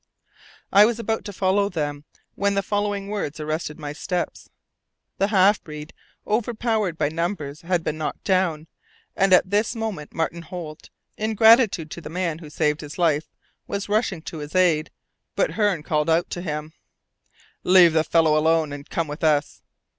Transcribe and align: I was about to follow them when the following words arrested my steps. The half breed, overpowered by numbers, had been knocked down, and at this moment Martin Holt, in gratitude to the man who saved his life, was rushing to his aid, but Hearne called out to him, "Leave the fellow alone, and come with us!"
I 0.73 0.85
was 0.85 0.97
about 0.97 1.23
to 1.25 1.31
follow 1.33 1.69
them 1.69 2.05
when 2.33 2.55
the 2.55 2.63
following 2.63 3.07
words 3.09 3.39
arrested 3.39 3.77
my 3.77 3.93
steps. 3.93 4.49
The 5.19 5.27
half 5.27 5.63
breed, 5.63 5.93
overpowered 6.25 6.97
by 6.97 7.09
numbers, 7.09 7.61
had 7.61 7.83
been 7.83 7.99
knocked 7.99 8.23
down, 8.23 8.65
and 9.15 9.31
at 9.31 9.51
this 9.51 9.75
moment 9.75 10.11
Martin 10.15 10.41
Holt, 10.41 10.89
in 11.17 11.35
gratitude 11.35 11.91
to 11.91 12.01
the 12.01 12.09
man 12.09 12.39
who 12.39 12.49
saved 12.49 12.81
his 12.81 12.97
life, 12.97 13.27
was 13.67 13.89
rushing 13.89 14.23
to 14.23 14.39
his 14.39 14.55
aid, 14.55 14.89
but 15.35 15.51
Hearne 15.51 15.83
called 15.83 16.09
out 16.09 16.31
to 16.31 16.41
him, 16.41 16.73
"Leave 17.63 17.93
the 17.93 18.03
fellow 18.03 18.35
alone, 18.35 18.73
and 18.73 18.89
come 18.89 19.07
with 19.07 19.23
us!" 19.23 19.61